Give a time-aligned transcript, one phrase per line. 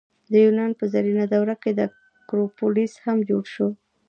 [0.31, 3.67] د یونان په زرینه دوره کې اکروپولیس هم جوړ شو.